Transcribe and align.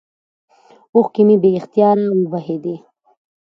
اوښکې 0.95 1.21
مې 1.27 1.35
بې 1.41 1.49
اختياره 1.59 2.05
وبهېدې. 2.19 2.75